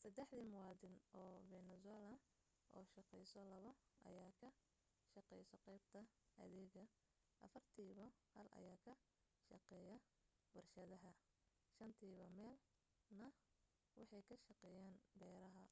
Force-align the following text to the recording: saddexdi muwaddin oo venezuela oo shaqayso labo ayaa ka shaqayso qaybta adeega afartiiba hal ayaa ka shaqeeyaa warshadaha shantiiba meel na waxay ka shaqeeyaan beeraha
saddexdi 0.00 0.38
muwaddin 0.52 0.96
oo 1.22 1.34
venezuela 1.54 2.14
oo 2.76 2.84
shaqayso 2.92 3.40
labo 3.50 3.70
ayaa 4.08 4.32
ka 4.40 4.48
shaqayso 5.12 5.54
qaybta 5.66 6.00
adeega 6.42 6.84
afartiiba 7.46 8.06
hal 8.34 8.46
ayaa 8.60 8.78
ka 8.86 8.92
shaqeeyaa 9.46 10.02
warshadaha 10.54 11.10
shantiiba 11.76 12.26
meel 12.36 12.56
na 13.18 13.26
waxay 13.98 14.22
ka 14.28 14.36
shaqeeyaan 14.46 14.96
beeraha 15.18 15.64